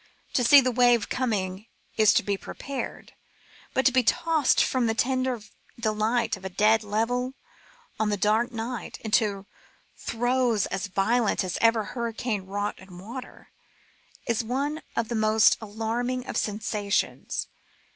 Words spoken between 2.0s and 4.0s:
to be prepared; but to